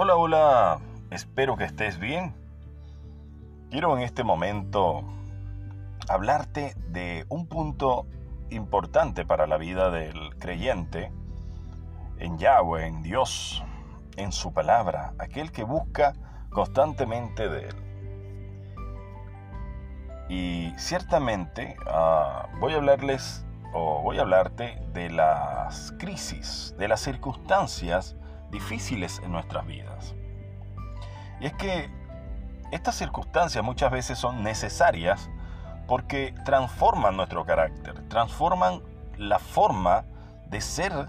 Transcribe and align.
Hola, 0.00 0.14
hola, 0.14 0.78
espero 1.10 1.56
que 1.56 1.64
estés 1.64 1.98
bien. 1.98 2.32
Quiero 3.68 3.96
en 3.96 4.04
este 4.04 4.22
momento 4.22 5.02
hablarte 6.08 6.76
de 6.86 7.26
un 7.28 7.48
punto 7.48 8.06
importante 8.50 9.26
para 9.26 9.48
la 9.48 9.56
vida 9.56 9.90
del 9.90 10.36
creyente 10.38 11.10
en 12.20 12.38
Yahweh, 12.38 12.86
en 12.86 13.02
Dios, 13.02 13.64
en 14.16 14.30
su 14.30 14.52
palabra, 14.52 15.14
aquel 15.18 15.50
que 15.50 15.64
busca 15.64 16.12
constantemente 16.50 17.48
de 17.48 17.68
Él. 17.68 17.76
Y 20.28 20.78
ciertamente 20.78 21.74
ah, 21.88 22.46
voy 22.60 22.74
a 22.74 22.76
hablarles 22.76 23.44
o 23.74 24.00
voy 24.02 24.18
a 24.18 24.20
hablarte 24.20 24.80
de 24.92 25.10
las 25.10 25.90
crisis, 25.98 26.76
de 26.78 26.86
las 26.86 27.00
circunstancias 27.00 28.14
difíciles 28.50 29.20
en 29.24 29.32
nuestras 29.32 29.66
vidas. 29.66 30.14
Y 31.40 31.46
es 31.46 31.54
que 31.54 31.90
estas 32.70 32.96
circunstancias 32.96 33.64
muchas 33.64 33.90
veces 33.90 34.18
son 34.18 34.42
necesarias 34.42 35.30
porque 35.86 36.34
transforman 36.44 37.16
nuestro 37.16 37.44
carácter, 37.44 38.08
transforman 38.08 38.82
la 39.16 39.38
forma 39.38 40.04
de 40.48 40.60
ser 40.60 41.08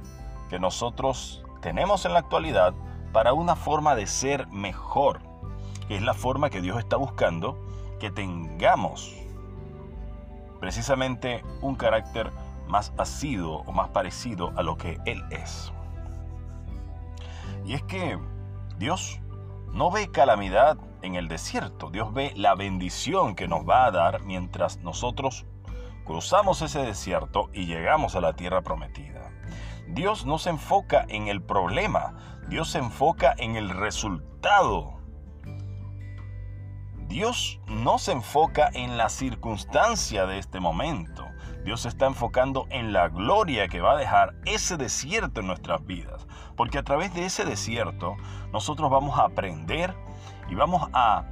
que 0.49 0.59
nosotros 0.59 1.43
tenemos 1.61 2.05
en 2.05 2.13
la 2.13 2.19
actualidad 2.19 2.73
para 3.11 3.33
una 3.33 3.55
forma 3.55 3.95
de 3.95 4.07
ser 4.07 4.47
mejor, 4.47 5.21
que 5.87 5.95
es 5.97 6.01
la 6.01 6.13
forma 6.13 6.49
que 6.49 6.61
Dios 6.61 6.79
está 6.79 6.95
buscando 6.95 7.57
que 7.99 8.09
tengamos 8.09 9.13
precisamente 10.59 11.43
un 11.61 11.75
carácter 11.75 12.31
más 12.67 12.93
asiduo 12.97 13.63
o 13.65 13.71
más 13.71 13.89
parecido 13.89 14.53
a 14.55 14.63
lo 14.63 14.77
que 14.77 14.99
Él 15.05 15.23
es. 15.31 15.71
Y 17.69 17.75
es 17.75 17.83
que 17.83 18.17
Dios 18.79 19.21
no 19.73 19.91
ve 19.91 20.09
calamidad 20.09 20.79
en 21.03 21.13
el 21.13 21.27
desierto, 21.27 21.91
Dios 21.91 22.11
ve 22.11 22.33
la 22.35 22.55
bendición 22.55 23.35
que 23.35 23.47
nos 23.47 23.59
va 23.59 23.85
a 23.85 23.91
dar 23.91 24.23
mientras 24.23 24.79
nosotros 24.79 25.45
cruzamos 26.03 26.63
ese 26.63 26.79
desierto 26.79 27.51
y 27.53 27.67
llegamos 27.67 28.15
a 28.15 28.21
la 28.21 28.33
tierra 28.33 28.63
prometida. 28.63 29.31
Dios 29.87 30.25
no 30.25 30.39
se 30.39 30.49
enfoca 30.49 31.05
en 31.09 31.27
el 31.27 31.43
problema, 31.43 32.15
Dios 32.47 32.71
se 32.71 32.79
enfoca 32.79 33.35
en 33.37 33.55
el 33.55 33.69
resultado. 33.69 34.99
Dios 37.07 37.61
no 37.67 37.99
se 37.99 38.13
enfoca 38.13 38.71
en 38.73 38.97
la 38.97 39.09
circunstancia 39.09 40.25
de 40.25 40.39
este 40.39 40.59
momento. 40.59 41.23
Dios 41.63 41.81
se 41.81 41.89
está 41.89 42.05
enfocando 42.05 42.67
en 42.69 42.93
la 42.93 43.09
gloria 43.09 43.67
que 43.67 43.81
va 43.81 43.93
a 43.93 43.97
dejar 43.97 44.33
ese 44.45 44.77
desierto 44.77 45.41
en 45.41 45.47
nuestras 45.47 45.85
vidas. 45.85 46.27
Porque 46.55 46.77
a 46.77 46.83
través 46.83 47.13
de 47.13 47.25
ese 47.25 47.45
desierto 47.45 48.15
nosotros 48.51 48.89
vamos 48.89 49.19
a 49.19 49.25
aprender 49.25 49.93
y 50.49 50.55
vamos 50.55 50.89
a 50.93 51.25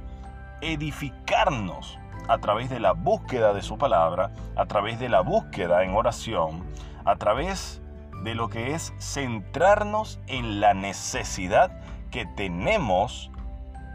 edificarnos 0.60 1.98
a 2.28 2.38
través 2.38 2.68
de 2.68 2.78
la 2.78 2.92
búsqueda 2.92 3.52
de 3.54 3.62
su 3.62 3.78
palabra, 3.78 4.32
a 4.56 4.66
través 4.66 4.98
de 4.98 5.08
la 5.08 5.20
búsqueda 5.20 5.82
en 5.82 5.94
oración, 5.94 6.64
a 7.04 7.16
través 7.16 7.82
de 8.22 8.34
lo 8.34 8.48
que 8.48 8.74
es 8.74 8.92
centrarnos 8.98 10.20
en 10.26 10.60
la 10.60 10.74
necesidad 10.74 11.80
que 12.10 12.26
tenemos 12.26 13.30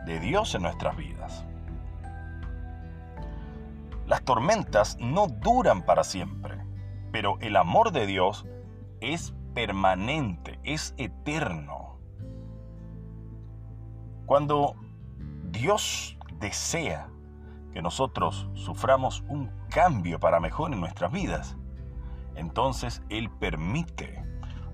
de 0.06 0.20
Dios 0.20 0.56
en 0.56 0.64
nuestras 0.64 0.98
vidas. 0.98 1.46
Las 4.14 4.24
tormentas 4.26 4.96
no 5.00 5.26
duran 5.26 5.88
para 5.88 6.04
siempre, 6.04 6.64
pero 7.12 7.40
el 7.40 7.56
amor 7.56 7.92
de 7.92 8.06
Dios 8.06 8.46
es 9.02 9.34
permanente, 9.56 10.60
es 10.64 10.94
eterno. 10.98 11.98
Cuando 14.28 14.76
Dios 15.50 16.16
desea 16.38 17.10
que 17.74 17.82
nosotros 17.82 18.52
suframos 18.54 19.24
un 19.30 19.50
cambio 19.72 20.20
para 20.20 20.40
mejor 20.40 20.74
en 20.74 20.80
nuestras 20.80 21.12
vidas, 21.12 21.58
entonces 22.36 23.02
Él 23.10 23.32
permite 23.32 24.24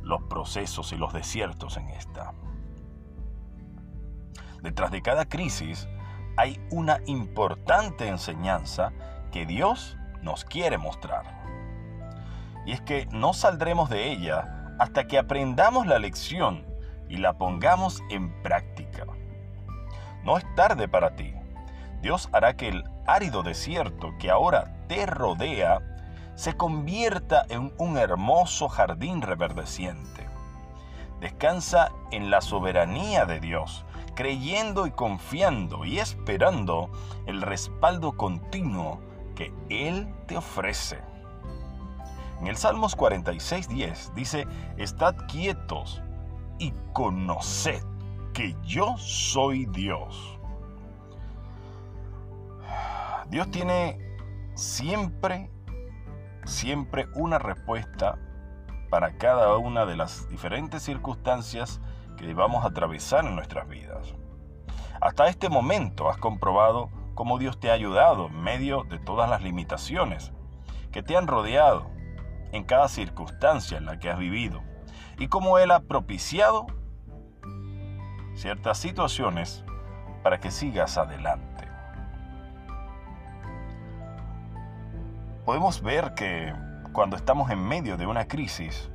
los 0.01 0.21
procesos 0.23 0.91
y 0.91 0.97
los 0.97 1.13
desiertos 1.13 1.77
en 1.77 1.88
esta. 1.88 2.33
Detrás 4.61 4.91
de 4.91 5.01
cada 5.01 5.23
crisis 5.23 5.88
hay 6.35 6.59
una 6.71 7.00
importante 7.06 8.06
enseñanza 8.09 8.91
que 9.31 9.45
Dios 9.45 9.97
nos 10.22 10.45
quiere 10.45 10.78
mostrar. 10.78 11.25
Y 12.66 12.73
es 12.73 12.81
que 12.81 13.07
no 13.12 13.34
saldremos 13.34 13.90
de 13.90 14.12
ella 14.12 14.75
hasta 14.79 15.07
que 15.07 15.17
aprendamos 15.17 15.88
la 15.88 16.00
lección 16.00 16.66
y 17.07 17.17
la 17.17 17.34
pongamos 17.34 18.01
en 18.09 18.41
práctica. 18.44 19.06
No 20.23 20.38
es 20.38 20.45
tarde 20.56 20.88
para 20.88 21.16
ti. 21.16 21.34
Dios 22.01 22.29
hará 22.31 22.56
que 22.56 22.69
el 22.69 22.84
árido 23.06 23.44
desierto 23.44 24.13
que 24.19 24.29
ahora 24.29 24.85
te 24.88 25.06
rodea 25.06 25.81
se 26.35 26.53
convierta 26.53 27.45
en 27.50 27.73
un 27.78 27.97
hermoso 27.97 28.69
jardín 28.69 29.22
reverdeciente. 29.22 30.28
Descansa 31.19 31.91
en 32.12 32.29
la 32.29 32.39
soberanía 32.39 33.25
de 33.25 33.41
Dios, 33.41 33.84
creyendo 34.16 34.88
y 34.88 34.91
confiando 34.91 35.84
y 35.84 36.00
esperando 36.00 36.89
el 37.25 37.41
respaldo 37.41 38.13
continuo 38.13 39.01
que 39.39 39.53
Él 39.69 40.13
te 40.27 40.35
ofrece. 40.35 41.00
En 42.41 42.47
el 42.47 42.57
Salmos 42.57 42.97
46.10 42.97 44.13
dice, 44.13 44.45
Estad 44.75 45.16
quietos 45.29 46.03
y 46.57 46.73
conoced 46.91 47.81
que 48.33 48.53
yo 48.63 48.97
soy 48.97 49.66
Dios. 49.67 50.38
Dios 53.29 53.50
tiene 53.50 53.97
siempre, 54.55 55.50
siempre 56.44 57.07
una 57.16 57.39
respuesta 57.39 58.19
para 58.89 59.17
cada 59.17 59.56
una 59.56 59.85
de 59.85 59.95
las 59.95 60.27
diferentes 60.27 60.83
circunstancias 60.83 61.79
que 62.17 62.33
vamos 62.33 62.66
a 62.66 62.69
atravesar 62.69 63.25
en 63.25 63.38
nuestras 63.38 63.69
vidas. 63.69 64.13
Hasta 65.00 65.29
este 65.29 65.47
momento 65.47 66.09
has 66.09 66.17
comprobado 66.17 66.89
cómo 67.19 67.38
Dios 67.38 67.59
te 67.59 67.69
ha 67.69 67.74
ayudado 67.74 68.28
en 68.28 68.41
medio 68.41 68.85
de 68.85 68.97
todas 68.97 69.30
las 69.30 69.41
limitaciones 69.41 70.31
que 70.94 71.03
te 71.03 71.18
han 71.18 71.28
rodeado 71.28 71.91
en 72.53 72.63
cada 72.63 72.88
circunstancia 72.88 73.78
en 73.78 73.85
la 73.85 74.00
que 74.00 74.09
has 74.09 74.18
vivido 74.18 74.62
y 75.18 75.28
cómo 75.28 75.57
Él 75.57 75.72
ha 75.72 75.81
propiciado 75.81 76.68
ciertas 78.35 78.78
situaciones 78.78 79.66
para 80.24 80.40
que 80.40 80.50
sigas 80.50 80.97
adelante. 80.97 81.68
Podemos 85.44 85.81
ver 85.81 86.13
que 86.13 86.53
cuando 86.94 87.18
estamos 87.18 87.51
en 87.51 87.59
medio 87.59 87.97
de 87.97 88.07
una 88.07 88.30
crisis, 88.30 88.90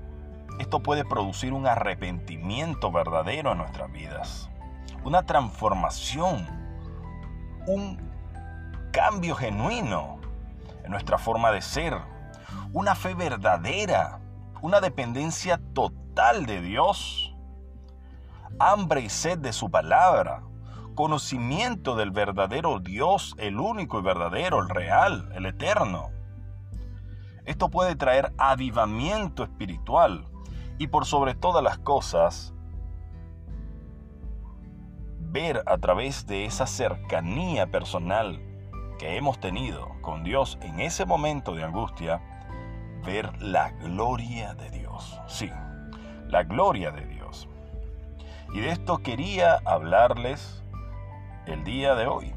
esto 0.59 0.81
puede 0.81 1.05
producir 1.05 1.53
un 1.53 1.67
arrepentimiento 1.67 2.91
verdadero 2.91 3.53
en 3.53 3.59
nuestras 3.59 3.93
vidas, 3.93 4.49
una 5.05 5.25
transformación, 5.25 6.49
un 7.67 8.04
cambio 8.95 9.35
genuino 9.35 10.21
en 10.85 10.91
nuestra 10.93 11.19
forma 11.19 11.51
de 11.51 11.63
ser, 11.63 12.01
una 12.73 12.95
fe 12.95 13.15
verdadera, 13.15 14.21
una 14.63 14.81
dependencia 14.81 15.61
total 15.75 16.47
de 16.47 16.61
Dios, 16.61 17.35
hambre 18.61 19.01
y 19.01 19.09
sed 19.09 19.39
de 19.39 19.53
su 19.53 19.69
palabra, 19.69 20.45
conocimiento 20.95 21.97
del 21.97 22.13
verdadero 22.13 22.79
Dios, 22.79 23.35
el 23.39 23.59
único 23.59 23.99
y 23.99 24.03
verdadero, 24.03 24.63
el 24.63 24.69
real, 24.69 25.29
el 25.35 25.47
eterno. 25.47 26.11
Esto 27.47 27.71
puede 27.71 27.97
traer 27.97 28.33
avivamiento 28.39 29.43
espiritual 29.43 30.29
y 30.79 30.87
por 30.87 31.05
sobre 31.05 31.35
todas 31.35 31.65
las 31.65 31.79
cosas, 31.79 32.55
ver 35.19 35.65
a 35.67 35.79
través 35.79 36.29
de 36.29 36.45
esa 36.45 36.69
cercanía 36.69 37.67
personal 37.73 38.41
hemos 39.05 39.39
tenido 39.39 39.91
con 40.01 40.25
Dios 40.25 40.59
en 40.63 40.81
ese 40.81 41.05
momento 41.05 41.55
de 41.55 41.65
angustia, 41.65 42.21
ver 43.05 43.41
la 43.43 43.71
gloria 43.71 44.55
de 44.55 44.71
Dios. 44.71 45.21
Sí, 45.27 45.51
la 46.29 46.45
gloria 46.45 46.91
de 46.91 47.05
Dios. 47.07 47.49
Y 48.53 48.61
de 48.61 48.71
esto 48.71 48.99
quería 48.99 49.61
hablarles 49.65 50.63
el 51.47 51.65
día 51.65 51.95
de 51.95 52.07
hoy. 52.07 52.33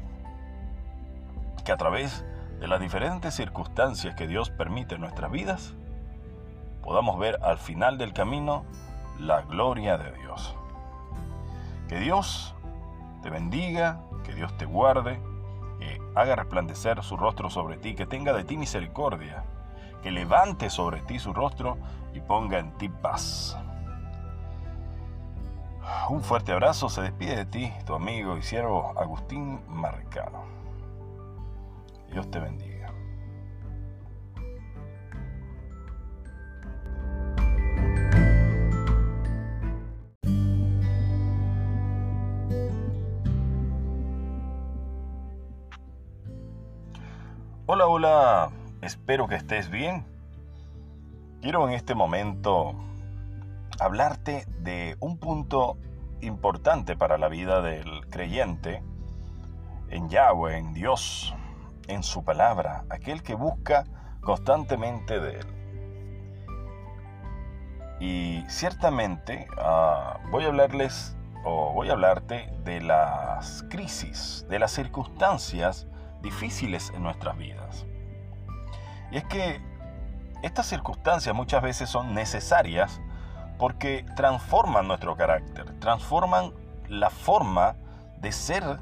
Que 1.64 1.72
a 1.72 1.76
través 1.76 2.24
de 2.60 2.68
las 2.68 2.80
diferentes 2.80 3.34
circunstancias 3.34 4.14
que 4.14 4.26
Dios 4.26 4.50
permite 4.50 4.96
en 4.96 5.00
nuestras 5.00 5.30
vidas, 5.30 5.74
podamos 6.82 7.18
ver 7.18 7.38
al 7.42 7.58
final 7.58 7.98
del 7.98 8.12
camino 8.12 8.64
la 9.18 9.42
gloria 9.42 9.96
de 9.96 10.12
Dios. 10.12 10.56
Que 11.88 11.98
Dios 11.98 12.54
te 13.22 13.30
bendiga, 13.30 14.00
que 14.24 14.34
Dios 14.34 14.56
te 14.58 14.66
guarde 14.66 15.20
que 15.78 16.00
haga 16.14 16.36
resplandecer 16.36 17.02
su 17.02 17.16
rostro 17.16 17.50
sobre 17.50 17.76
ti, 17.76 17.94
que 17.94 18.06
tenga 18.06 18.32
de 18.32 18.44
ti 18.44 18.56
misericordia, 18.56 19.44
que 20.02 20.10
levante 20.10 20.70
sobre 20.70 21.00
ti 21.02 21.18
su 21.18 21.32
rostro 21.32 21.78
y 22.14 22.20
ponga 22.20 22.58
en 22.58 22.72
ti 22.78 22.88
paz. 22.88 23.56
Un 26.10 26.22
fuerte 26.22 26.52
abrazo, 26.52 26.88
se 26.88 27.02
despide 27.02 27.36
de 27.36 27.46
ti, 27.46 27.72
tu 27.86 27.94
amigo 27.94 28.36
y 28.36 28.42
siervo 28.42 28.92
Agustín 28.96 29.60
Marcano. 29.68 30.44
Dios 32.10 32.30
te 32.30 32.38
bendiga. 32.38 32.77
Hola, 47.70 47.86
hola, 47.86 48.50
espero 48.80 49.28
que 49.28 49.34
estés 49.34 49.68
bien. 49.68 50.06
Quiero 51.42 51.68
en 51.68 51.74
este 51.74 51.94
momento 51.94 52.74
hablarte 53.78 54.46
de 54.60 54.96
un 55.00 55.18
punto 55.18 55.76
importante 56.22 56.96
para 56.96 57.18
la 57.18 57.28
vida 57.28 57.60
del 57.60 58.08
creyente 58.08 58.82
en 59.90 60.08
Yahweh, 60.08 60.56
en 60.56 60.72
Dios, 60.72 61.34
en 61.88 62.02
su 62.02 62.24
palabra, 62.24 62.86
aquel 62.88 63.22
que 63.22 63.34
busca 63.34 63.84
constantemente 64.22 65.20
de 65.20 65.40
él. 65.40 65.46
Y 68.00 68.44
ciertamente 68.48 69.46
ah, 69.58 70.20
voy 70.30 70.44
a 70.44 70.46
hablarles 70.46 71.18
o 71.44 71.74
voy 71.74 71.90
a 71.90 71.92
hablarte 71.92 72.50
de 72.64 72.80
las 72.80 73.62
crisis, 73.68 74.46
de 74.48 74.58
las 74.58 74.70
circunstancias 74.70 75.86
difíciles 76.22 76.92
en 76.94 77.02
nuestras 77.02 77.36
vidas. 77.36 77.86
Y 79.10 79.16
es 79.16 79.24
que 79.24 79.60
estas 80.42 80.66
circunstancias 80.66 81.34
muchas 81.34 81.62
veces 81.62 81.88
son 81.88 82.14
necesarias 82.14 83.00
porque 83.58 84.04
transforman 84.14 84.86
nuestro 84.86 85.16
carácter, 85.16 85.78
transforman 85.80 86.52
la 86.88 87.10
forma 87.10 87.76
de 88.20 88.32
ser 88.32 88.78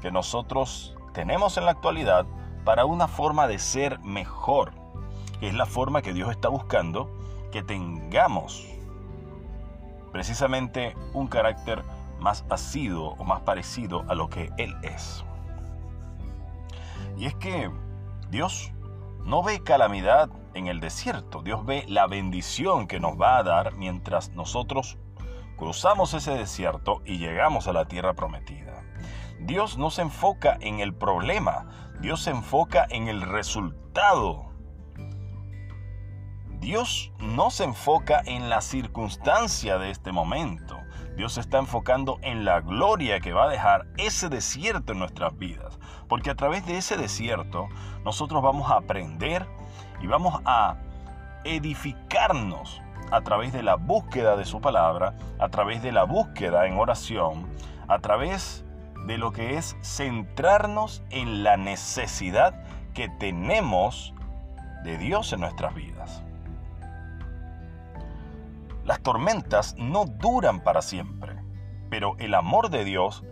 que 0.00 0.10
nosotros 0.10 0.94
tenemos 1.12 1.56
en 1.56 1.64
la 1.64 1.72
actualidad 1.72 2.26
para 2.64 2.84
una 2.84 3.08
forma 3.08 3.46
de 3.46 3.58
ser 3.58 3.98
mejor, 4.00 4.72
es 5.40 5.54
la 5.54 5.66
forma 5.66 6.02
que 6.02 6.12
Dios 6.12 6.30
está 6.30 6.48
buscando 6.48 7.10
que 7.50 7.62
tengamos 7.62 8.66
precisamente 10.12 10.94
un 11.12 11.26
carácter 11.26 11.82
más 12.20 12.44
asiduo 12.50 13.14
o 13.18 13.24
más 13.24 13.40
parecido 13.40 14.04
a 14.08 14.14
lo 14.14 14.28
que 14.28 14.50
Él 14.58 14.76
es. 14.82 15.24
Y 17.20 17.26
es 17.26 17.34
que 17.34 17.70
Dios 18.30 18.72
no 19.26 19.42
ve 19.42 19.62
calamidad 19.62 20.30
en 20.54 20.68
el 20.68 20.80
desierto, 20.80 21.42
Dios 21.42 21.66
ve 21.66 21.84
la 21.86 22.06
bendición 22.06 22.86
que 22.86 22.98
nos 22.98 23.20
va 23.20 23.36
a 23.36 23.42
dar 23.42 23.74
mientras 23.74 24.30
nosotros 24.30 24.96
cruzamos 25.58 26.14
ese 26.14 26.30
desierto 26.30 27.02
y 27.04 27.18
llegamos 27.18 27.68
a 27.68 27.74
la 27.74 27.84
tierra 27.84 28.14
prometida. 28.14 28.82
Dios 29.38 29.76
no 29.76 29.90
se 29.90 30.00
enfoca 30.00 30.56
en 30.62 30.80
el 30.80 30.94
problema, 30.94 31.68
Dios 32.00 32.22
se 32.22 32.30
enfoca 32.30 32.86
en 32.88 33.08
el 33.08 33.20
resultado. 33.20 34.46
Dios 36.58 37.12
no 37.18 37.50
se 37.50 37.64
enfoca 37.64 38.22
en 38.24 38.48
la 38.48 38.62
circunstancia 38.62 39.76
de 39.76 39.90
este 39.90 40.10
momento. 40.10 40.79
Dios 41.20 41.34
se 41.34 41.40
está 41.42 41.58
enfocando 41.58 42.18
en 42.22 42.46
la 42.46 42.62
gloria 42.62 43.20
que 43.20 43.34
va 43.34 43.44
a 43.44 43.48
dejar 43.50 43.84
ese 43.98 44.30
desierto 44.30 44.94
en 44.94 45.00
nuestras 45.00 45.36
vidas. 45.36 45.78
Porque 46.08 46.30
a 46.30 46.34
través 46.34 46.64
de 46.64 46.78
ese 46.78 46.96
desierto 46.96 47.68
nosotros 48.06 48.42
vamos 48.42 48.70
a 48.70 48.76
aprender 48.76 49.46
y 50.00 50.06
vamos 50.06 50.40
a 50.46 50.78
edificarnos 51.44 52.80
a 53.10 53.20
través 53.20 53.52
de 53.52 53.62
la 53.62 53.74
búsqueda 53.74 54.34
de 54.34 54.46
su 54.46 54.62
palabra, 54.62 55.14
a 55.38 55.50
través 55.50 55.82
de 55.82 55.92
la 55.92 56.04
búsqueda 56.04 56.66
en 56.66 56.78
oración, 56.78 57.46
a 57.86 57.98
través 57.98 58.64
de 59.04 59.18
lo 59.18 59.30
que 59.30 59.58
es 59.58 59.76
centrarnos 59.82 61.02
en 61.10 61.44
la 61.44 61.58
necesidad 61.58 62.64
que 62.94 63.10
tenemos 63.10 64.14
de 64.84 64.96
Dios 64.96 65.34
en 65.34 65.40
nuestras 65.40 65.74
vidas. 65.74 66.22
Las 68.90 69.02
tormentas 69.02 69.76
no 69.78 70.04
duran 70.04 70.64
para 70.64 70.82
siempre, 70.82 71.40
pero 71.90 72.16
el 72.18 72.34
amor 72.34 72.70
de 72.70 72.82
Dios 72.82 73.24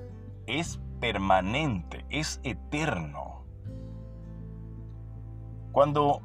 es 0.47 0.79
permanente, 1.01 2.07
es 2.11 2.41
eterno. 2.45 3.43
Cuando 5.73 6.21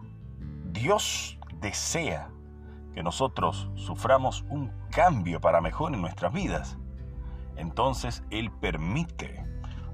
Dios 0.66 1.40
desea 1.60 2.30
que 2.94 3.02
nosotros 3.02 3.72
suframos 3.74 4.46
un 4.50 4.72
cambio 4.92 5.42
para 5.42 5.62
mejor 5.62 5.96
en 5.96 6.02
nuestras 6.02 6.32
vidas, 6.32 6.78
entonces 7.56 8.24
Él 8.30 8.52
permite 8.52 9.44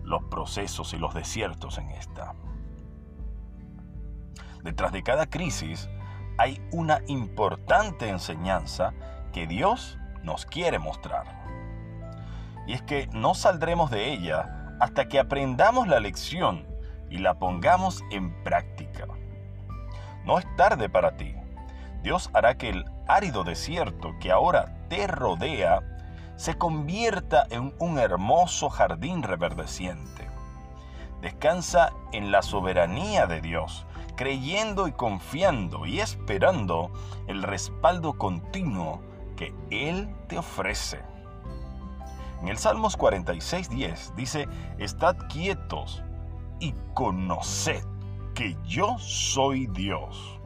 los 0.04 0.22
procesos 0.24 0.94
y 0.94 0.98
los 0.98 1.14
desiertos 1.14 1.78
en 1.78 1.88
esta. 1.92 2.36
Detrás 4.66 4.92
de 4.92 5.02
cada 5.02 5.28
crisis 5.28 5.90
hay 6.38 6.62
una 6.74 7.00
importante 7.08 8.10
enseñanza 8.10 8.94
que 9.32 9.48
Dios 9.48 9.98
nos 10.24 10.46
quiere 10.46 10.80
mostrar. 10.80 11.26
Y 12.68 12.74
es 12.74 12.82
que 12.82 13.08
no 13.14 13.34
saldremos 13.34 13.90
de 13.90 14.12
ella 14.12 14.76
hasta 14.80 15.08
que 15.08 15.20
aprendamos 15.20 15.88
la 15.88 16.00
lección 16.00 16.68
y 17.10 17.18
la 17.18 17.40
pongamos 17.40 18.04
en 18.12 18.44
práctica. 18.44 19.08
No 20.26 20.38
es 20.38 20.46
tarde 20.56 20.90
para 20.90 21.18
ti. 21.18 21.36
Dios 22.04 22.30
hará 22.34 22.58
que 22.58 22.70
el 22.70 22.86
árido 23.08 23.44
desierto 23.44 24.14
que 24.20 24.32
ahora 24.32 24.86
te 24.88 25.08
rodea 25.08 25.82
se 26.36 26.58
convierta 26.58 27.46
en 27.50 27.74
un 27.80 28.00
hermoso 28.00 28.70
jardín 28.70 29.24
reverdeciente. 29.24 30.28
Descansa 31.22 31.92
en 32.14 32.32
la 32.32 32.42
soberanía 32.42 33.28
de 33.28 33.42
Dios, 33.42 33.86
creyendo 34.16 34.88
y 34.88 34.94
confiando 34.94 35.86
y 35.86 36.00
esperando 36.00 36.92
el 37.28 37.44
respaldo 37.44 38.18
continuo 38.18 39.02
que 39.40 39.56
Él 39.72 40.14
te 40.28 40.38
ofrece. 40.38 41.00
En 42.42 42.50
el 42.50 42.58
Salmos 42.58 42.98
46.10 42.98 44.14
dice, 44.16 44.50
Estad 44.78 45.16
quietos 45.30 46.04
y 46.60 46.74
conoced 46.94 47.82
que 48.36 48.58
yo 48.66 48.98
soy 49.00 49.68
Dios. 49.68 50.42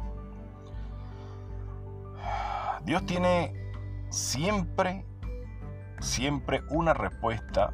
Dios 2.84 3.04
tiene 3.08 3.56
siempre, 4.12 5.08
siempre 6.00 6.62
una 6.70 6.94
respuesta 6.94 7.74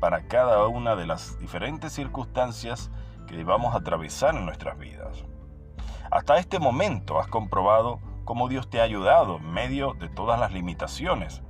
para 0.00 0.28
cada 0.28 0.66
una 0.66 0.96
de 0.96 1.04
las 1.04 1.38
diferentes 1.38 1.92
circunstancias 1.92 2.90
que 3.26 3.34
a 3.74 3.78
atravesar 3.78 4.34
en 4.34 4.46
nuestras 4.46 4.78
vidas. 4.78 5.24
Hasta 6.10 6.38
este 6.38 6.58
momento 6.58 7.20
has 7.20 7.26
comprobado 7.26 8.00
cómo 8.28 8.46
Dios 8.50 8.68
te 8.68 8.78
ha 8.78 8.82
ayudado 8.82 9.38
en 9.38 9.50
medio 9.52 9.94
de 9.94 10.10
todas 10.10 10.38
las 10.38 10.52
limitaciones 10.52 11.40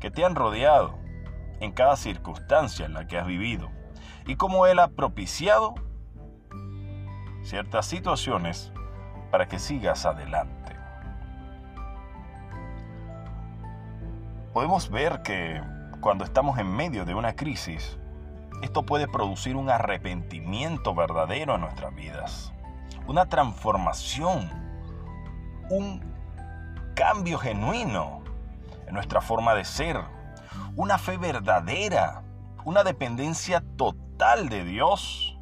que 0.00 0.10
te 0.10 0.24
han 0.24 0.34
rodeado 0.34 0.98
en 1.60 1.70
cada 1.70 1.94
circunstancia 1.94 2.84
en 2.84 2.94
la 2.94 3.06
que 3.06 3.16
has 3.16 3.28
vivido 3.28 3.70
y 4.26 4.34
cómo 4.34 4.66
Él 4.66 4.80
ha 4.80 4.88
propiciado 4.88 5.76
ciertas 7.44 7.86
situaciones 7.86 8.72
para 9.30 9.46
que 9.46 9.60
sigas 9.60 10.04
adelante. 10.04 10.74
Podemos 14.52 14.90
ver 14.90 15.22
que 15.22 15.62
cuando 16.00 16.24
estamos 16.24 16.58
en 16.58 16.74
medio 16.74 17.04
de 17.04 17.14
una 17.14 17.36
crisis, 17.36 18.00
esto 18.62 18.82
puede 18.82 19.06
producir 19.06 19.54
un 19.54 19.70
arrepentimiento 19.70 20.92
verdadero 20.92 21.54
en 21.54 21.60
nuestras 21.60 21.94
vidas, 21.94 22.52
una 23.06 23.26
transformación, 23.26 24.50
un 25.70 26.15
cambio 26.96 27.38
genuino 27.38 28.22
en 28.88 28.94
nuestra 28.94 29.20
forma 29.20 29.54
de 29.54 29.64
ser, 29.64 30.00
una 30.74 30.98
fe 30.98 31.18
verdadera, 31.18 32.22
una 32.64 32.82
dependencia 32.82 33.62
total 33.76 34.48
de 34.48 34.64
Dios 34.64 35.38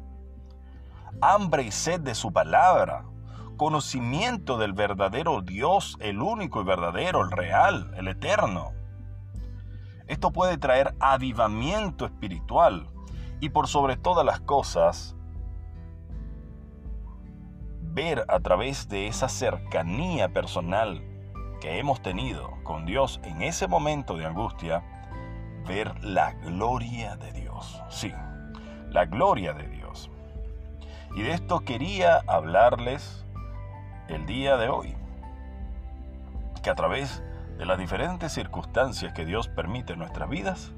hambre 1.21 1.63
y 1.63 1.71
sed 1.71 2.01
de 2.01 2.13
su 2.13 2.33
palabra, 2.33 3.05
conocimiento 3.55 4.57
del 4.57 4.73
verdadero 4.73 5.41
Dios, 5.41 5.97
el 6.01 6.21
único 6.21 6.61
y 6.61 6.65
verdadero, 6.65 7.23
el 7.23 7.31
real, 7.31 7.93
el 7.95 8.09
eterno. 8.09 8.73
Esto 10.07 10.31
puede 10.31 10.57
traer 10.57 10.93
avivamiento 10.99 12.05
espiritual 12.05 12.89
y 13.39 13.47
por 13.47 13.67
sobre 13.67 13.95
todas 13.95 14.25
las 14.25 14.41
cosas, 14.41 15.15
ver 17.81 18.25
a 18.27 18.41
través 18.41 18.89
de 18.89 19.07
esa 19.07 19.29
cercanía 19.29 20.33
personal 20.33 21.14
hemos 21.65 22.01
tenido 22.01 22.53
con 22.63 22.85
Dios 22.85 23.19
en 23.23 23.41
ese 23.41 23.67
momento 23.67 24.17
de 24.17 24.25
angustia, 24.25 24.83
ver 25.67 26.03
la 26.03 26.33
gloria 26.33 27.15
de 27.15 27.31
Dios. 27.31 27.81
Sí, 27.89 28.13
la 28.89 29.05
gloria 29.05 29.53
de 29.53 29.67
Dios. 29.67 30.09
Y 31.15 31.23
de 31.23 31.31
esto 31.31 31.61
quería 31.61 32.21
hablarles 32.27 33.25
el 34.07 34.25
día 34.25 34.57
de 34.57 34.69
hoy. 34.69 34.95
Que 36.61 36.69
a 36.69 36.75
través 36.75 37.23
de 37.57 37.65
las 37.65 37.77
diferentes 37.77 38.33
circunstancias 38.33 39.13
que 39.13 39.25
Dios 39.25 39.47
permite 39.47 39.93
en 39.93 39.99
nuestras 39.99 40.29
vidas, 40.29 40.73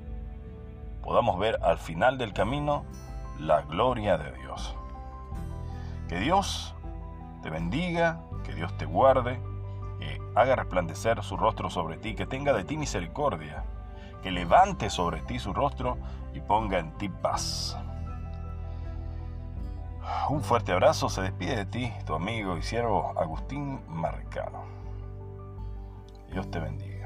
podamos 1.01 1.39
ver 1.39 1.59
al 1.63 1.77
final 1.79 2.17
del 2.17 2.33
camino 2.33 2.85
la 3.39 3.61
gloria 3.61 4.17
de 4.17 4.31
Dios. 4.33 4.75
Que 6.07 6.19
Dios 6.19 6.75
te 7.41 7.49
bendiga, 7.49 8.21
que 8.43 8.53
Dios 8.53 8.75
te 8.77 8.85
guarde, 8.85 9.39
que 9.99 10.21
haga 10.35 10.55
resplandecer 10.55 11.23
su 11.23 11.37
rostro 11.37 11.69
sobre 11.69 11.97
ti, 11.97 12.15
que 12.15 12.25
tenga 12.25 12.53
de 12.53 12.63
ti 12.63 12.77
misericordia, 12.77 13.63
que 14.21 14.31
levante 14.31 14.89
sobre 14.89 15.21
ti 15.21 15.39
su 15.39 15.53
rostro 15.53 15.97
y 16.33 16.39
ponga 16.39 16.79
en 16.79 16.91
ti 16.97 17.09
paz. 17.09 17.77
Un 20.29 20.41
fuerte 20.41 20.71
abrazo, 20.71 21.09
se 21.09 21.21
despide 21.21 21.55
de 21.55 21.65
ti 21.65 21.93
tu 22.05 22.13
amigo 22.13 22.57
y 22.57 22.61
siervo 22.61 23.13
Agustín 23.17 23.81
Marcano. 23.87 24.63
Dios 26.31 26.49
te 26.49 26.59
bendiga. 26.59 26.96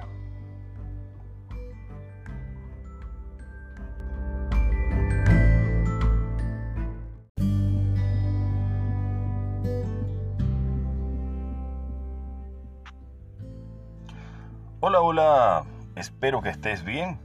Hola, 14.83 14.99
hola, 15.01 15.63
espero 15.95 16.41
que 16.41 16.49
estés 16.49 16.83
bien. 16.83 17.19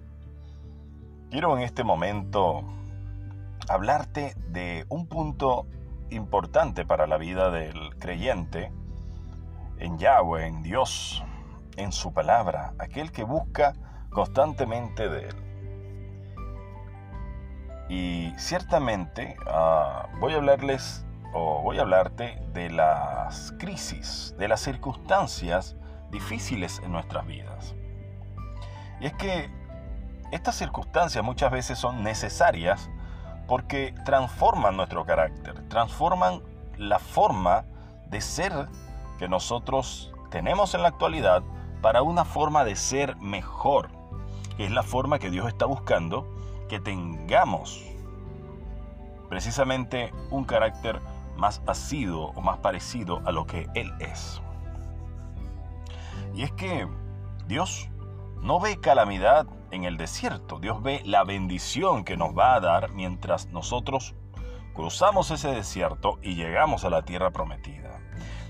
Quiero 1.30 1.56
en 1.56 1.62
este 1.62 1.84
momento 1.84 2.62
hablarte 3.66 4.34
de 4.50 4.84
un 4.90 5.06
punto 5.06 5.66
importante 6.10 6.84
para 6.84 7.06
la 7.06 7.16
vida 7.16 7.50
del 7.50 7.96
creyente 7.96 8.70
en 9.78 9.96
Yahweh, 9.96 10.46
en 10.46 10.62
Dios, 10.62 11.24
en 11.78 11.92
su 11.92 12.12
palabra, 12.12 12.74
aquel 12.78 13.10
que 13.10 13.24
busca 13.24 13.72
constantemente 14.10 15.08
de 15.08 15.28
Él. 15.30 15.36
Y 17.88 18.34
ciertamente 18.36 19.34
ah, 19.46 20.10
voy 20.20 20.34
a 20.34 20.36
hablarles 20.36 21.06
o 21.32 21.62
voy 21.62 21.78
a 21.78 21.80
hablarte 21.80 22.38
de 22.52 22.68
las 22.68 23.52
crisis, 23.52 24.34
de 24.38 24.46
las 24.46 24.60
circunstancias 24.60 25.74
difíciles 26.10 26.80
en 26.84 26.92
nuestras 26.92 27.26
vidas. 27.26 27.74
Y 29.00 29.06
es 29.06 29.12
que 29.14 29.50
estas 30.32 30.56
circunstancias 30.56 31.24
muchas 31.24 31.50
veces 31.50 31.78
son 31.78 32.02
necesarias 32.02 32.90
porque 33.46 33.94
transforman 34.04 34.76
nuestro 34.76 35.04
carácter, 35.04 35.68
transforman 35.68 36.42
la 36.78 36.98
forma 36.98 37.64
de 38.08 38.20
ser 38.20 38.68
que 39.18 39.28
nosotros 39.28 40.12
tenemos 40.30 40.74
en 40.74 40.82
la 40.82 40.88
actualidad 40.88 41.42
para 41.80 42.02
una 42.02 42.24
forma 42.24 42.64
de 42.64 42.76
ser 42.76 43.16
mejor, 43.16 43.90
que 44.56 44.64
es 44.64 44.70
la 44.70 44.82
forma 44.82 45.18
que 45.18 45.30
Dios 45.30 45.46
está 45.46 45.66
buscando 45.66 46.26
que 46.68 46.80
tengamos 46.80 47.84
precisamente 49.28 50.12
un 50.30 50.44
carácter 50.44 51.00
más 51.36 51.62
asiduo 51.66 52.32
o 52.34 52.40
más 52.40 52.58
parecido 52.58 53.22
a 53.24 53.32
lo 53.32 53.46
que 53.46 53.68
Él 53.74 53.92
es. 54.00 54.40
Y 56.36 56.42
es 56.42 56.52
que 56.52 56.86
Dios 57.46 57.88
no 58.42 58.60
ve 58.60 58.78
calamidad 58.78 59.46
en 59.70 59.84
el 59.84 59.96
desierto, 59.96 60.58
Dios 60.58 60.82
ve 60.82 61.00
la 61.06 61.24
bendición 61.24 62.04
que 62.04 62.18
nos 62.18 62.36
va 62.36 62.54
a 62.54 62.60
dar 62.60 62.90
mientras 62.90 63.46
nosotros 63.46 64.14
cruzamos 64.74 65.30
ese 65.30 65.48
desierto 65.48 66.18
y 66.22 66.34
llegamos 66.34 66.84
a 66.84 66.90
la 66.90 67.02
tierra 67.06 67.30
prometida. 67.30 68.00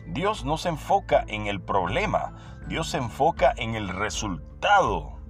Dios 0.09 0.45
no 0.45 0.57
se 0.57 0.71
enfoca 0.71 1.25
en 1.28 1.47
el 1.47 1.61
problema, 1.61 2.35
Dios 2.66 2.88
se 2.88 2.99
enfoca 2.99 3.55
en 3.57 3.76
el 3.76 3.88
resultado. 3.88 5.21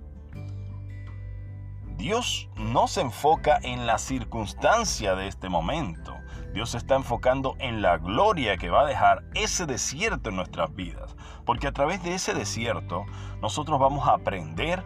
Dios 1.98 2.48
no 2.56 2.88
se 2.88 3.02
enfoca 3.02 3.58
en 3.62 3.86
la 3.86 3.98
circunstancia 3.98 5.14
de 5.14 5.28
este 5.28 5.50
momento. 5.50 6.15
Dios 6.56 6.70
se 6.70 6.78
está 6.78 6.94
enfocando 6.94 7.54
en 7.58 7.82
la 7.82 7.98
gloria 7.98 8.56
que 8.56 8.70
va 8.70 8.80
a 8.80 8.86
dejar 8.86 9.24
ese 9.34 9.66
desierto 9.66 10.30
en 10.30 10.36
nuestras 10.36 10.74
vidas. 10.74 11.14
Porque 11.44 11.66
a 11.66 11.72
través 11.72 12.02
de 12.02 12.14
ese 12.14 12.32
desierto 12.32 13.04
nosotros 13.42 13.78
vamos 13.78 14.08
a 14.08 14.14
aprender 14.14 14.82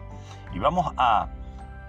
y 0.53 0.59
vamos 0.59 0.93
a 0.97 1.29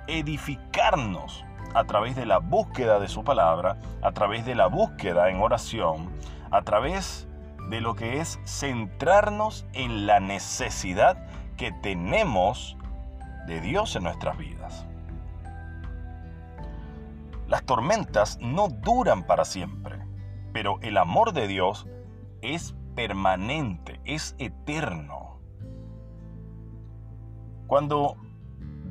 edificarnos 0.07 1.45
a 1.75 1.83
través 1.83 2.15
de 2.15 2.27
la 2.27 2.39
búsqueda 2.39 3.01
de 3.01 3.09
su 3.09 3.25
palabra, 3.25 3.81
a 4.03 4.13
través 4.13 4.47
de 4.47 4.55
la 4.55 4.69
búsqueda 4.69 5.31
en 5.31 5.43
oración, 5.43 6.13
a 6.53 6.63
través 6.63 7.27
de 7.69 7.81
lo 7.81 7.97
que 7.97 8.21
es 8.21 8.39
centrarnos 8.47 9.67
en 9.73 10.07
la 10.07 10.21
necesidad 10.21 11.27
que 11.57 11.73
tenemos 11.73 12.77
de 13.49 13.61
Dios 13.61 13.97
en 13.97 14.05
nuestras 14.05 14.39
vidas. 14.39 14.87
Las 17.53 17.67
tormentas 17.67 18.39
no 18.41 18.69
duran 18.69 19.27
para 19.27 19.45
siempre, 19.45 19.99
pero 20.55 20.79
el 20.81 20.97
amor 20.97 21.35
de 21.35 21.47
Dios 21.47 21.87
es 22.41 22.75
permanente, 22.95 24.01
es 24.07 24.35
eterno. 24.39 25.39
Cuando 27.67 28.17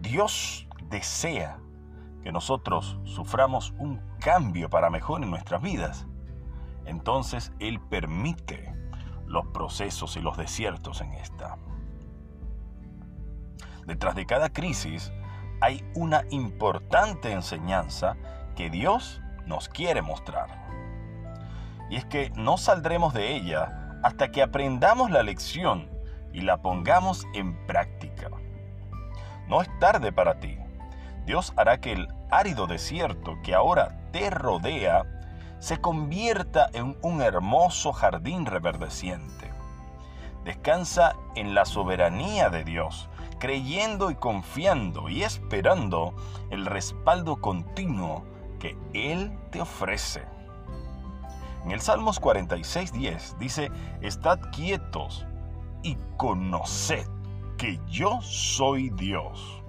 Dios 0.01 0.68
desea 0.91 1.58
que 2.22 2.32
nosotros 2.32 3.00
suframos 3.03 3.74
un 3.80 4.00
cambio 4.20 4.70
para 4.70 4.91
mejor 4.91 5.24
en 5.24 5.32
nuestras 5.32 5.63
vidas, 5.63 6.06
entonces 6.86 7.53
Él 7.58 7.80
permite 7.80 8.75
los 9.25 9.48
procesos 9.48 10.18
y 10.18 10.22
los 10.22 10.38
desiertos 10.38 11.01
en 11.01 11.13
esta. 11.13 11.58
Detrás 13.88 14.13
de 14.13 14.27
cada 14.27 14.50
crisis 14.50 15.12
hay 15.62 15.84
una 15.96 16.25
importante 16.30 17.32
enseñanza 17.32 18.18
Dios 18.70 19.22
nos 19.46 19.70
quiere 19.70 20.01
mostrar. 20.01 20.50
Y 21.89 21.98
es 21.98 22.06
que 22.06 22.32
no 22.36 22.58
saldremos 22.58 23.13
de 23.13 23.36
ella 23.36 24.00
hasta 24.03 24.32
que 24.32 24.41
aprendamos 24.41 25.12
la 25.12 25.24
lección 25.24 25.89
y 26.34 26.41
la 26.41 26.58
pongamos 26.62 27.27
en 27.34 27.65
práctica. 27.68 28.30
No 29.48 29.62
es 29.62 29.80
tarde 29.80 30.12
para 30.12 30.39
ti. 30.39 30.58
Dios 31.25 31.53
hará 31.58 31.80
que 31.82 31.91
el 31.91 32.08
árido 32.30 32.68
desierto 32.68 33.38
que 33.44 33.53
ahora 33.53 34.10
te 34.12 34.30
rodea 34.30 35.06
se 35.60 35.80
convierta 35.80 36.70
en 36.74 36.98
un 37.03 37.22
hermoso 37.22 37.94
jardín 37.94 38.46
reverdeciente. 38.46 39.51
Descansa 40.44 41.15
en 41.36 41.53
la 41.53 41.65
soberanía 41.65 42.50
de 42.50 42.63
Dios, 42.63 43.10
creyendo 43.38 44.10
y 44.10 44.15
confiando 44.15 45.08
y 45.10 45.24
esperando 45.24 46.15
el 46.50 46.65
respaldo 46.65 47.41
continuo 47.41 48.24
que 48.62 48.77
Él 48.94 49.36
te 49.50 49.60
ofrece. 49.60 50.24
En 51.65 51.72
el 51.72 51.82
Salmos 51.82 52.22
46.10 52.22 53.38
dice, 53.38 53.72
Estad 54.01 54.39
quietos 54.51 55.25
y 55.84 55.98
conoced 56.18 57.08
que 57.58 57.80
yo 57.88 58.22
soy 58.22 58.91
Dios. 58.91 59.63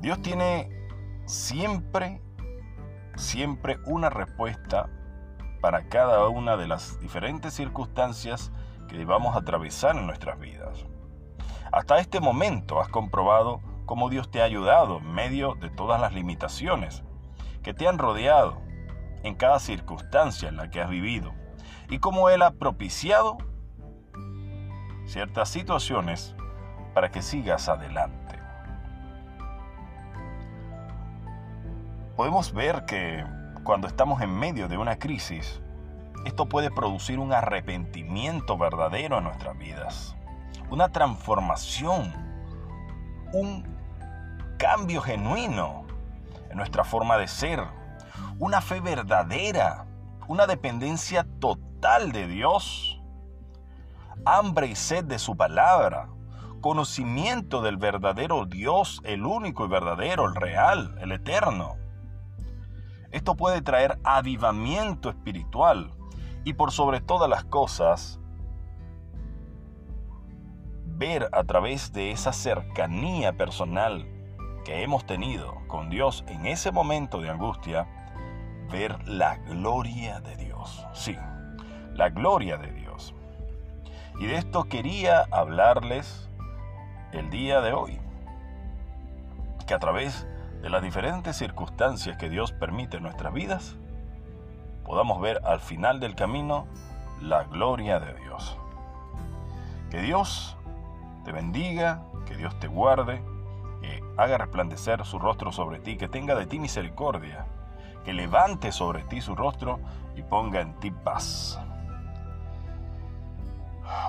Dios 0.00 0.20
tiene 0.22 0.70
siempre, 1.26 2.22
siempre 3.16 3.78
una 3.84 4.08
respuesta 4.08 4.88
para 5.60 5.88
cada 5.88 6.26
una 6.28 6.56
de 6.56 6.68
las 6.68 6.98
diferentes 7.00 7.52
circunstancias 7.52 8.50
que 8.88 8.96
a 9.34 9.40
atravesar 9.40 9.96
en 9.96 10.06
nuestras 10.06 10.38
vidas. 10.38 10.86
Hasta 11.70 11.98
este 11.98 12.20
momento 12.20 12.80
has 12.80 12.88
comprobado 12.88 13.60
cómo 13.88 14.10
Dios 14.10 14.30
te 14.30 14.42
ha 14.42 14.44
ayudado 14.44 14.98
en 14.98 15.10
medio 15.14 15.54
de 15.54 15.70
todas 15.70 15.98
las 15.98 16.12
limitaciones 16.12 17.02
que 17.62 17.72
te 17.72 17.88
han 17.88 17.96
rodeado 17.96 18.60
en 19.22 19.34
cada 19.34 19.58
circunstancia 19.60 20.50
en 20.50 20.58
la 20.58 20.68
que 20.68 20.82
has 20.82 20.90
vivido 20.90 21.32
y 21.88 21.98
cómo 21.98 22.28
Él 22.28 22.42
ha 22.42 22.50
propiciado 22.50 23.38
ciertas 25.06 25.48
situaciones 25.48 26.36
para 26.92 27.10
que 27.10 27.22
sigas 27.22 27.70
adelante. 27.70 28.38
Podemos 32.14 32.52
ver 32.52 32.84
que 32.84 33.24
cuando 33.64 33.86
estamos 33.86 34.20
en 34.20 34.38
medio 34.38 34.68
de 34.68 34.76
una 34.76 34.98
crisis, 34.98 35.62
esto 36.26 36.46
puede 36.46 36.70
producir 36.70 37.18
un 37.18 37.32
arrepentimiento 37.32 38.58
verdadero 38.58 39.16
en 39.16 39.24
nuestras 39.24 39.56
vidas, 39.56 40.14
una 40.68 40.90
transformación, 40.90 42.12
un 43.32 43.77
cambio 44.58 45.00
genuino 45.00 45.84
en 46.50 46.56
nuestra 46.56 46.84
forma 46.84 47.16
de 47.16 47.28
ser, 47.28 47.62
una 48.38 48.60
fe 48.60 48.80
verdadera, 48.80 49.86
una 50.26 50.46
dependencia 50.46 51.24
total 51.38 52.10
de 52.12 52.26
Dios, 52.26 53.00
hambre 54.26 54.66
y 54.66 54.74
sed 54.74 55.04
de 55.04 55.18
su 55.20 55.36
palabra, 55.36 56.08
conocimiento 56.60 57.62
del 57.62 57.76
verdadero 57.76 58.46
Dios, 58.46 59.00
el 59.04 59.24
único 59.24 59.64
y 59.64 59.68
verdadero, 59.68 60.26
el 60.26 60.34
real, 60.34 60.98
el 61.00 61.12
eterno. 61.12 61.76
Esto 63.12 63.36
puede 63.36 63.62
traer 63.62 63.98
avivamiento 64.02 65.08
espiritual 65.08 65.92
y 66.44 66.54
por 66.54 66.72
sobre 66.72 67.00
todas 67.00 67.30
las 67.30 67.44
cosas, 67.44 68.18
ver 70.84 71.28
a 71.32 71.44
través 71.44 71.92
de 71.92 72.10
esa 72.10 72.32
cercanía 72.32 73.36
personal 73.36 74.17
que 74.68 74.82
hemos 74.82 75.06
tenido 75.06 75.62
con 75.66 75.88
Dios 75.88 76.24
en 76.26 76.44
ese 76.44 76.72
momento 76.72 77.22
de 77.22 77.30
angustia, 77.30 77.86
ver 78.70 79.08
la 79.08 79.38
gloria 79.38 80.20
de 80.20 80.36
Dios. 80.36 80.86
Sí, 80.92 81.16
la 81.94 82.10
gloria 82.10 82.58
de 82.58 82.70
Dios. 82.72 83.14
Y 84.20 84.26
de 84.26 84.36
esto 84.36 84.64
quería 84.64 85.24
hablarles 85.30 86.28
el 87.12 87.30
día 87.30 87.62
de 87.62 87.72
hoy. 87.72 87.98
Que 89.66 89.72
a 89.72 89.78
través 89.78 90.26
de 90.60 90.68
las 90.68 90.82
diferentes 90.82 91.34
circunstancias 91.34 92.18
que 92.18 92.28
Dios 92.28 92.52
permite 92.52 92.98
en 92.98 93.04
nuestras 93.04 93.32
vidas, 93.32 93.74
podamos 94.84 95.18
ver 95.18 95.40
al 95.46 95.60
final 95.60 95.98
del 95.98 96.14
camino 96.14 96.66
la 97.22 97.44
gloria 97.44 98.00
de 98.00 98.12
Dios. 98.16 98.58
Que 99.90 100.02
Dios 100.02 100.58
te 101.24 101.32
bendiga, 101.32 102.02
que 102.26 102.36
Dios 102.36 102.60
te 102.60 102.68
guarde, 102.68 103.22
que 103.80 104.02
haga 104.16 104.38
resplandecer 104.38 105.04
su 105.04 105.18
rostro 105.18 105.52
sobre 105.52 105.78
ti, 105.78 105.96
que 105.96 106.08
tenga 106.08 106.34
de 106.34 106.46
ti 106.46 106.58
misericordia, 106.58 107.46
que 108.04 108.12
levante 108.12 108.72
sobre 108.72 109.02
ti 109.04 109.20
su 109.20 109.34
rostro 109.34 109.80
y 110.16 110.22
ponga 110.22 110.60
en 110.60 110.74
ti 110.80 110.90
paz. 110.90 111.58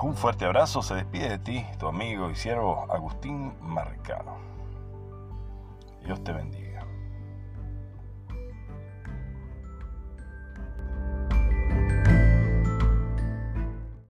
Un 0.02 0.16
fuerte 0.16 0.46
abrazo, 0.46 0.82
se 0.82 0.96
despide 0.96 1.30
de 1.30 1.40
ti 1.40 1.66
tu 1.78 1.88
amigo 1.88 2.30
y 2.30 2.36
siervo 2.36 2.86
Agustín 2.90 3.54
Marcano. 3.62 4.38
Dios 6.04 6.24
te 6.24 6.34
bendiga. 6.34 6.69